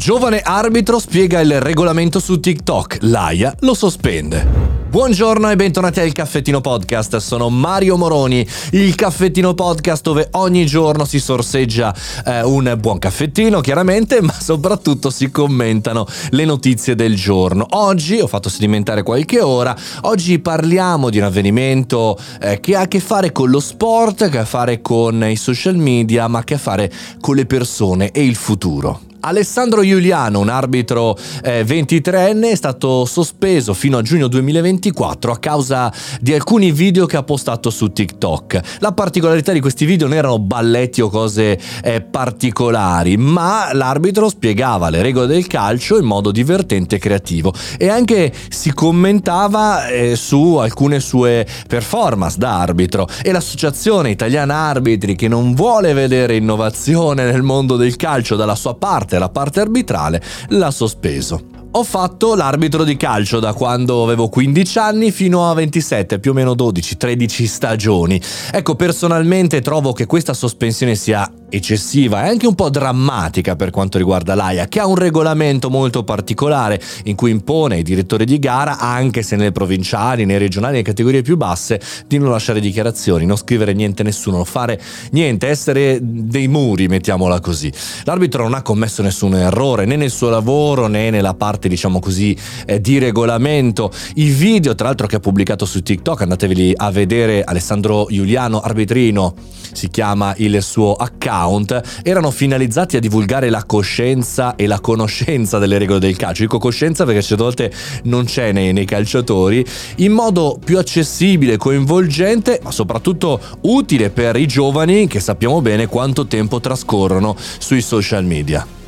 Giovane 0.00 0.40
arbitro 0.40 0.98
spiega 0.98 1.40
il 1.40 1.60
regolamento 1.60 2.20
su 2.20 2.40
TikTok, 2.40 3.00
l'AIA 3.02 3.54
lo 3.60 3.74
sospende. 3.74 4.46
Buongiorno 4.88 5.50
e 5.50 5.56
bentornati 5.56 6.00
al 6.00 6.12
Caffettino 6.12 6.62
Podcast, 6.62 7.18
sono 7.18 7.50
Mario 7.50 7.98
Moroni, 7.98 8.44
il 8.70 8.94
Caffettino 8.94 9.52
Podcast 9.52 10.02
dove 10.02 10.28
ogni 10.32 10.64
giorno 10.64 11.04
si 11.04 11.20
sorseggia 11.20 11.94
eh, 12.24 12.42
un 12.42 12.74
buon 12.80 12.98
caffettino 12.98 13.60
chiaramente, 13.60 14.22
ma 14.24 14.32
soprattutto 14.32 15.10
si 15.10 15.30
commentano 15.30 16.06
le 16.30 16.46
notizie 16.46 16.94
del 16.94 17.14
giorno. 17.14 17.66
Oggi 17.68 18.20
ho 18.20 18.26
fatto 18.26 18.48
sedimentare 18.48 19.02
qualche 19.02 19.42
ora, 19.42 19.76
oggi 20.04 20.38
parliamo 20.38 21.10
di 21.10 21.18
un 21.18 21.24
avvenimento 21.24 22.18
eh, 22.40 22.58
che 22.60 22.74
ha 22.74 22.80
a 22.80 22.88
che 22.88 23.00
fare 23.00 23.32
con 23.32 23.50
lo 23.50 23.60
sport, 23.60 24.30
che 24.30 24.38
ha 24.38 24.40
a 24.40 24.44
che 24.44 24.48
fare 24.48 24.80
con 24.80 25.22
i 25.28 25.36
social 25.36 25.76
media, 25.76 26.26
ma 26.26 26.42
che 26.42 26.54
ha 26.54 26.56
a 26.56 26.58
che 26.58 26.62
fare 26.62 26.92
con 27.20 27.36
le 27.36 27.44
persone 27.44 28.10
e 28.12 28.24
il 28.24 28.36
futuro. 28.36 29.08
Alessandro 29.20 29.82
Giuliano, 29.82 30.38
un 30.38 30.48
arbitro 30.48 31.16
eh, 31.42 31.62
23enne, 31.62 32.50
è 32.50 32.54
stato 32.54 33.04
sospeso 33.04 33.74
fino 33.74 33.98
a 33.98 34.02
giugno 34.02 34.28
2024 34.28 35.32
a 35.32 35.38
causa 35.38 35.92
di 36.20 36.32
alcuni 36.32 36.72
video 36.72 37.04
che 37.04 37.18
ha 37.18 37.22
postato 37.22 37.68
su 37.68 37.92
TikTok. 37.92 38.78
La 38.78 38.92
particolarità 38.92 39.52
di 39.52 39.60
questi 39.60 39.84
video 39.84 40.06
non 40.06 40.16
erano 40.16 40.38
balletti 40.38 41.02
o 41.02 41.10
cose 41.10 41.58
eh, 41.82 42.00
particolari, 42.00 43.18
ma 43.18 43.72
l'arbitro 43.74 44.28
spiegava 44.28 44.88
le 44.88 45.02
regole 45.02 45.26
del 45.26 45.46
calcio 45.46 45.98
in 45.98 46.06
modo 46.06 46.30
divertente 46.30 46.96
e 46.96 46.98
creativo 46.98 47.52
e 47.76 47.88
anche 47.88 48.32
si 48.48 48.72
commentava 48.72 49.88
eh, 49.88 50.16
su 50.16 50.56
alcune 50.56 50.98
sue 51.00 51.46
performance 51.68 52.38
da 52.38 52.58
arbitro 52.58 53.06
e 53.22 53.32
l'associazione 53.32 54.10
italiana 54.10 54.54
arbitri 54.54 55.14
che 55.14 55.28
non 55.28 55.54
vuole 55.54 55.92
vedere 55.92 56.36
innovazione 56.36 57.30
nel 57.30 57.42
mondo 57.42 57.76
del 57.76 57.96
calcio 57.96 58.36
dalla 58.36 58.54
sua 58.54 58.74
parte 58.74 59.09
parte, 59.10 59.18
la 59.18 59.28
parte 59.28 59.60
arbitrale, 59.60 60.22
l'ha 60.48 60.70
sospeso. 60.70 61.48
Ho 61.72 61.84
fatto 61.84 62.34
l'arbitro 62.34 62.82
di 62.82 62.96
calcio 62.96 63.38
da 63.38 63.52
quando 63.52 64.02
avevo 64.02 64.28
15 64.28 64.78
anni 64.78 65.12
fino 65.12 65.48
a 65.48 65.54
27, 65.54 66.18
più 66.18 66.32
o 66.32 66.34
meno 66.34 66.52
12-13 66.52 67.44
stagioni. 67.44 68.20
Ecco, 68.52 68.74
personalmente 68.74 69.60
trovo 69.60 69.92
che 69.92 70.06
questa 70.06 70.34
sospensione 70.34 70.96
sia 70.96 71.30
eccessiva 71.50 72.24
e 72.24 72.28
anche 72.28 72.46
un 72.46 72.54
po' 72.54 72.70
drammatica 72.70 73.56
per 73.56 73.70
quanto 73.70 73.98
riguarda 73.98 74.34
l'AIA, 74.34 74.66
che 74.66 74.80
ha 74.80 74.86
un 74.86 74.94
regolamento 74.94 75.68
molto 75.68 76.04
particolare 76.04 76.80
in 77.04 77.16
cui 77.16 77.30
impone 77.30 77.76
ai 77.76 77.82
direttori 77.82 78.24
di 78.24 78.38
gara, 78.38 78.78
anche 78.78 79.22
se 79.22 79.36
nelle 79.36 79.52
provinciali, 79.52 80.24
nei 80.24 80.38
regionali, 80.38 80.72
nelle 80.72 80.84
categorie 80.84 81.22
più 81.22 81.36
basse, 81.36 81.80
di 82.06 82.18
non 82.18 82.30
lasciare 82.30 82.60
dichiarazioni, 82.60 83.26
non 83.26 83.36
scrivere 83.36 83.72
niente 83.72 84.02
a 84.02 84.04
nessuno, 84.04 84.36
non 84.36 84.44
fare 84.44 84.80
niente, 85.12 85.48
essere 85.48 85.98
dei 86.00 86.48
muri, 86.48 86.88
mettiamola 86.88 87.40
così. 87.40 87.72
L'arbitro 88.04 88.44
non 88.44 88.54
ha 88.54 88.62
commesso 88.62 89.02
nessun 89.02 89.34
errore 89.34 89.84
né 89.84 89.96
nel 89.96 90.10
suo 90.10 90.28
lavoro 90.28 90.86
né 90.86 91.10
nella 91.10 91.34
parte, 91.34 91.68
diciamo 91.68 91.98
così, 91.98 92.36
eh, 92.66 92.80
di 92.80 92.98
regolamento. 92.98 93.92
I 94.14 94.28
video, 94.28 94.74
tra 94.74 94.86
l'altro, 94.86 95.06
che 95.06 95.16
ha 95.16 95.20
pubblicato 95.20 95.64
su 95.64 95.82
TikTok, 95.82 96.22
andateveli 96.22 96.72
a 96.76 96.90
vedere, 96.90 97.42
Alessandro 97.42 98.06
Giuliano 98.08 98.60
Arbitrino 98.60 99.34
si 99.72 99.88
chiama 99.88 100.34
il 100.38 100.62
suo 100.62 100.94
account 100.94 101.38
account 101.40 102.00
erano 102.02 102.30
finalizzati 102.30 102.96
a 102.96 103.00
divulgare 103.00 103.48
la 103.50 103.64
coscienza 103.64 104.56
e 104.56 104.66
la 104.66 104.80
conoscenza 104.80 105.58
delle 105.58 105.78
regole 105.78 105.98
del 105.98 106.16
calcio. 106.16 106.42
Dico 106.42 106.58
coscienza 106.58 107.04
perché 107.04 107.22
certe 107.22 107.42
volte 107.42 107.72
non 108.04 108.24
c'è 108.24 108.52
nei, 108.52 108.72
nei 108.72 108.84
calciatori, 108.84 109.64
in 109.96 110.12
modo 110.12 110.58
più 110.62 110.78
accessibile, 110.78 111.56
coinvolgente, 111.56 112.60
ma 112.62 112.70
soprattutto 112.70 113.40
utile 113.62 114.10
per 114.10 114.36
i 114.36 114.46
giovani 114.46 115.06
che 115.06 115.20
sappiamo 115.20 115.60
bene 115.60 115.86
quanto 115.86 116.26
tempo 116.26 116.60
trascorrono 116.60 117.36
sui 117.58 117.80
social 117.80 118.24
media. 118.24 118.79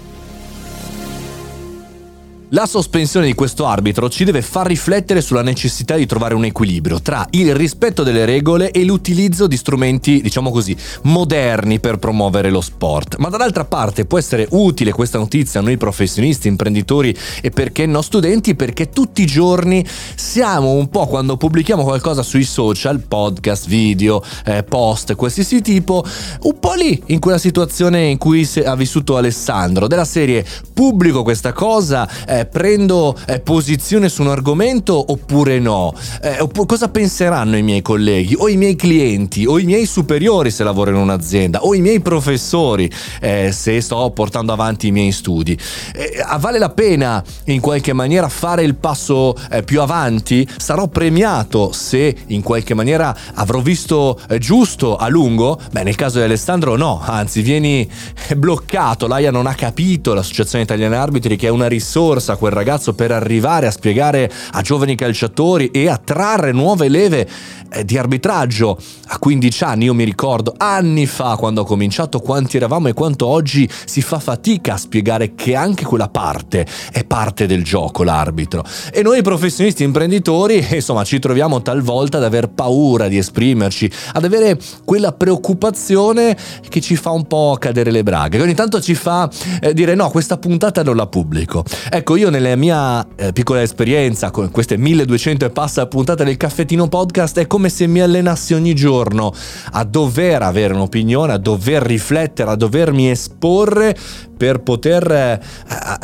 La 2.55 2.67
sospensione 2.67 3.25
di 3.25 3.33
questo 3.33 3.65
arbitro 3.65 4.11
ci 4.11 4.25
deve 4.25 4.43
far 4.43 4.67
riflettere 4.67 5.23
sulla 5.23 5.41
necessità 5.41 5.97
di 5.97 6.05
trovare 6.05 6.35
un 6.35 6.45
equilibrio 6.45 7.01
tra 7.01 7.27
il 7.31 7.55
rispetto 7.55 8.03
delle 8.03 8.27
regole 8.27 8.73
e 8.73 8.85
l'utilizzo 8.85 9.47
di 9.47 9.57
strumenti, 9.57 10.21
diciamo 10.21 10.51
così, 10.51 10.77
moderni 11.05 11.81
per 11.81 11.97
promuovere 11.97 12.51
lo 12.51 12.61
sport. 12.61 13.17
Ma 13.17 13.31
dall'altra 13.31 13.65
parte 13.65 14.05
può 14.05 14.19
essere 14.19 14.47
utile 14.51 14.93
questa 14.93 15.17
notizia 15.17 15.61
a 15.61 15.63
noi 15.63 15.79
professionisti, 15.79 16.47
imprenditori 16.47 17.17
e 17.41 17.49
perché 17.49 17.87
no 17.87 18.03
studenti, 18.03 18.55
perché 18.55 18.91
tutti 18.91 19.23
i 19.23 19.27
giorni 19.27 19.83
siamo 20.15 20.73
un 20.73 20.91
po' 20.91 21.07
quando 21.07 21.39
pubblichiamo 21.39 21.83
qualcosa 21.83 22.23
sui 22.23 22.45
social, 22.45 23.01
podcast, 23.01 23.67
video, 23.67 24.23
eh, 24.45 24.63
post, 24.63 25.15
qualsiasi 25.15 25.63
tipo, 25.63 26.05
un 26.43 26.59
po' 26.59 26.75
lì 26.75 27.03
in 27.07 27.19
quella 27.19 27.39
situazione 27.39 28.09
in 28.09 28.19
cui 28.19 28.47
ha 28.63 28.77
vissuto 28.77 29.17
Alessandro, 29.17 29.87
della 29.87 30.05
serie 30.05 30.45
pubblico 30.75 31.23
questa 31.23 31.55
cosa. 31.55 32.07
Eh, 32.27 32.41
prendo 32.47 33.17
eh, 33.27 33.41
posizione 33.41 34.09
su 34.09 34.23
un 34.23 34.29
argomento 34.29 35.13
oppure 35.13 35.59
no? 35.59 35.95
Eh, 36.23 36.41
opp- 36.41 36.67
cosa 36.67 36.89
penseranno 36.89 37.57
i 37.57 37.63
miei 37.63 37.83
colleghi 37.83 38.35
o 38.39 38.49
i 38.49 38.57
miei 38.57 38.77
clienti 38.77 39.47
o 39.47 39.59
i 39.59 39.65
miei 39.65 39.87
superiori 39.87 40.51
se 40.51 40.65
lavoro 40.65 40.91
in 40.91 40.97
un'azienda 40.97 41.65
o 41.65 41.75
i 41.75 41.81
miei 41.81 42.01
professori 42.01 42.91
eh, 43.21 43.51
se 43.53 43.81
sto 43.81 44.11
portando 44.11 44.53
avanti 44.53 44.89
i 44.89 44.93
miei 44.93 45.13
studi? 45.13 45.59
Eh, 45.95 46.25
vale 46.39 46.59
la 46.59 46.71
pena 46.71 47.23
in 47.45 47.61
qualche 47.61 47.93
maniera 47.93 48.29
fare 48.29 48.63
il 48.63 48.75
passo 48.75 49.35
eh, 49.51 49.63
più 49.63 49.81
avanti? 49.81 50.47
Sarò 50.57 50.89
premiato 50.89 51.73
se 51.73 52.15
in 52.27 52.43
qualche 52.43 52.75
maniera 52.75 53.17
avrò 53.35 53.61
visto 53.61 54.19
eh, 54.29 54.39
giusto 54.39 54.97
a 54.97 55.09
lungo? 55.09 55.59
Beh, 55.71 55.83
nel 55.83 55.95
caso 55.95 56.19
di 56.19 56.25
Alessandro 56.25 56.77
no, 56.77 57.01
anzi 57.05 57.43
vieni 57.43 57.89
bloccato, 58.37 59.07
l'AIA 59.07 59.31
non 59.31 59.47
ha 59.47 59.55
capito, 59.55 60.15
l'Associazione 60.15 60.65
Italiana 60.65 61.01
Arbitri 61.01 61.37
che 61.37 61.47
è 61.47 61.51
una 61.51 61.69
risorsa 61.69 62.32
a 62.33 62.37
quel 62.37 62.53
ragazzo 62.53 62.95
per 62.95 63.13
arrivare 63.13 63.67
a 63.67 63.71
spiegare 63.71 64.31
a 64.53 64.61
giovani 64.63 64.95
calciatori 64.95 65.71
e 65.71 65.89
a 65.89 65.97
trarre 65.97 66.53
nuove 66.53 66.89
leve 66.89 67.29
eh, 67.73 67.85
di 67.85 67.97
arbitraggio 67.97 68.79
a 69.09 69.19
15 69.19 69.65
anni. 69.65 69.85
Io 69.85 69.95
mi 69.95 70.05
ricordo 70.05 70.55
anni 70.57 71.07
fa 71.07 71.37
quando 71.37 71.63
ho 71.63 71.65
cominciato 71.65 72.21
quanti 72.21 72.57
eravamo 72.57 72.89
e 72.89 72.93
quanto 72.93 73.27
oggi 73.27 73.69
si 73.85 74.03
fa 74.03 74.19
fatica 74.19 74.75
a 74.75 74.77
spiegare 74.77 75.35
che 75.35 75.55
anche 75.55 75.85
quella 75.85 76.09
parte 76.09 76.67
è 76.91 77.05
parte 77.05 77.47
del 77.47 77.65
gioco, 77.65 78.03
l'arbitro. 78.03 78.65
E 78.93 79.03
noi 79.03 79.23
professionisti 79.23 79.83
imprenditori, 79.83 80.67
insomma, 80.73 81.05
ci 81.05 81.19
troviamo 81.19 81.63
talvolta 81.63 82.19
ad 82.19 82.25
aver 82.25 82.49
paura 82.49 83.09
di 83.09 83.19
esprimerci, 83.19 83.91
ad 84.13 84.25
avere 84.25 84.59
quella 84.85 85.13
preoccupazione 85.13 86.37
che 86.69 86.81
ci 86.81 86.97
fa 86.97 87.11
un 87.11 87.27
po' 87.27 87.57
cadere 87.59 87.91
le 87.91 88.03
braghe, 88.03 88.37
che 88.37 88.43
ogni 88.43 88.55
tanto 88.55 88.81
ci 88.81 88.95
fa 88.95 89.31
eh, 89.61 89.73
dire 89.73 89.95
no, 89.95 90.11
questa 90.11 90.37
puntata 90.37 90.83
non 90.83 90.97
la 90.97 91.07
pubblico. 91.07 91.65
Ecco, 91.91 92.12
io 92.17 92.23
io 92.23 92.31
nella 92.31 92.57
mia 92.57 93.07
eh, 93.17 93.33
piccola 93.33 93.63
esperienza 93.63 94.31
con 94.31 94.51
queste 94.51 94.77
1200 94.77 95.47
e 95.47 95.51
passa 95.51 95.87
puntate 95.87 96.25
del 96.25 96.37
caffettino 96.37 96.89
podcast 96.89 97.39
è 97.39 97.47
come 97.47 97.69
se 97.69 97.87
mi 97.87 98.01
allenassi 98.01 98.55
ogni 98.55 98.75
giorno 98.75 99.33
a 99.73 99.85
dover 99.85 100.43
avere 100.43 100.75
un'opinione, 100.75 101.33
a 101.33 101.39
dover 101.39 101.83
riflettere, 101.83 102.51
a 102.51 102.57
dovermi 102.57 103.11
esporre 103.11 103.97
per 104.37 104.63
poter 104.63 105.11
eh, 105.11 105.41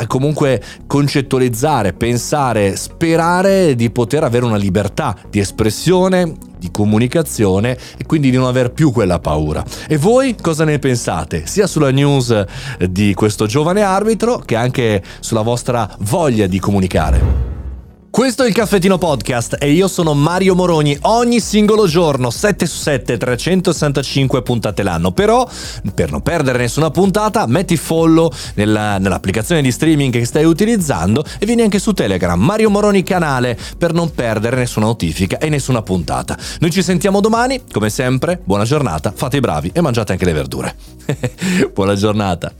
comunque 0.07 0.61
concettualizzare, 0.87 1.93
pensare, 1.93 2.75
sperare 2.75 3.75
di 3.75 3.89
poter 3.89 4.23
avere 4.23 4.45
una 4.45 4.57
libertà 4.57 5.15
di 5.29 5.39
espressione, 5.39 6.33
di 6.59 6.69
comunicazione 6.71 7.77
e 7.97 8.05
quindi 8.05 8.29
di 8.29 8.37
non 8.37 8.47
aver 8.47 8.71
più 8.71 8.91
quella 8.91 9.19
paura. 9.19 9.63
E 9.87 9.97
voi 9.97 10.35
cosa 10.39 10.65
ne 10.65 10.77
pensate? 10.77 11.45
Sia 11.47 11.65
sulla 11.65 11.91
news 11.91 12.45
di 12.87 13.13
questo 13.13 13.45
giovane 13.47 13.81
arbitro 13.81 14.39
che 14.39 14.55
anche 14.55 15.01
sulla 15.19 15.41
vostra 15.41 15.89
voglia 15.99 16.45
di 16.45 16.59
comunicare. 16.59 17.48
Questo 18.11 18.43
è 18.43 18.47
il 18.47 18.53
Caffettino 18.53 18.97
Podcast 18.97 19.57
e 19.59 19.71
io 19.71 19.87
sono 19.87 20.15
Mario 20.15 20.55
Moroni. 20.55 20.97
Ogni 21.01 21.39
singolo 21.39 21.85
giorno, 21.85 22.31
7 22.31 22.65
su 22.65 22.77
7, 22.79 23.17
365 23.17 24.41
puntate 24.41 24.81
l'anno. 24.81 25.11
Però, 25.11 25.47
per 25.93 26.09
non 26.09 26.21
perdere 26.21 26.57
nessuna 26.57 26.89
puntata, 26.89 27.45
metti 27.45 27.77
follow 27.77 28.31
nella, 28.55 28.97
nell'applicazione 28.97 29.61
di 29.61 29.71
streaming 29.71 30.11
che 30.11 30.25
stai 30.25 30.43
utilizzando 30.43 31.23
e 31.37 31.45
vieni 31.45 31.61
anche 31.61 31.77
su 31.77 31.93
Telegram, 31.93 32.37
Mario 32.37 32.71
Moroni 32.71 33.03
canale, 33.03 33.57
per 33.77 33.93
non 33.93 34.11
perdere 34.11 34.57
nessuna 34.57 34.87
notifica 34.87 35.37
e 35.37 35.47
nessuna 35.47 35.83
puntata. 35.83 36.35
Noi 36.59 36.71
ci 36.71 36.81
sentiamo 36.81 37.21
domani, 37.21 37.61
come 37.71 37.91
sempre, 37.91 38.41
buona 38.43 38.63
giornata, 38.63 39.13
fate 39.15 39.37
i 39.37 39.41
bravi 39.41 39.69
e 39.71 39.81
mangiate 39.81 40.13
anche 40.13 40.25
le 40.25 40.33
verdure. 40.33 40.75
buona 41.73 41.93
giornata. 41.93 42.51